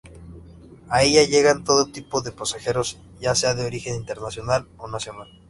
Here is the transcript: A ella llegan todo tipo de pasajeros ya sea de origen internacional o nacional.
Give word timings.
A 0.89 1.03
ella 1.03 1.25
llegan 1.25 1.63
todo 1.63 1.85
tipo 1.91 2.21
de 2.23 2.31
pasajeros 2.31 2.97
ya 3.19 3.35
sea 3.35 3.53
de 3.53 3.67
origen 3.67 3.93
internacional 3.93 4.67
o 4.77 4.87
nacional. 4.87 5.29